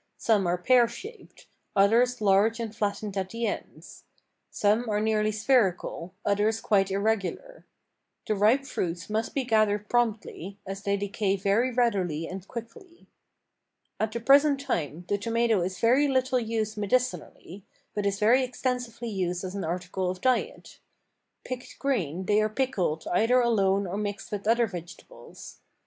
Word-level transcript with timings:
Some 0.17 0.47
are 0.47 0.57
pear 0.57 0.87
shaped; 0.87 1.45
others 1.75 2.21
large 2.21 2.59
and 2.59 2.75
flattened 2.75 3.15
at 3.17 3.29
the 3.29 3.45
ends. 3.45 4.03
Some 4.49 4.89
are 4.89 4.99
nearly 4.99 5.31
spherical, 5.31 6.15
others 6.25 6.59
quite 6.59 6.89
irregular. 6.89 7.67
The 8.25 8.33
ripe 8.33 8.65
fruits 8.65 9.11
must 9.11 9.35
be 9.35 9.43
gathered 9.43 9.89
promptly, 9.89 10.57
as 10.65 10.81
they 10.81 10.97
decay 10.97 11.35
very 11.35 11.69
readily 11.71 12.25
and 12.27 12.47
quickly. 12.47 13.05
At 13.99 14.11
the 14.11 14.19
present 14.19 14.59
time 14.59 15.05
the 15.07 15.19
tomato 15.19 15.61
is 15.61 15.79
very 15.79 16.07
little 16.07 16.39
used 16.39 16.77
medicinally, 16.77 17.63
but 17.93 18.07
is 18.07 18.17
very 18.17 18.43
extensively 18.43 19.09
used 19.11 19.43
as 19.43 19.53
an 19.53 19.63
article 19.63 20.09
of 20.09 20.19
diet. 20.19 20.79
Picked 21.45 21.77
green 21.77 22.25
they 22.25 22.41
are 22.41 22.49
pickled 22.49 23.05
either 23.11 23.39
alone 23.39 23.85
or 23.85 23.97
mixed 23.97 24.31
with 24.31 24.47
other 24.47 24.65
vegetables. 24.65 25.59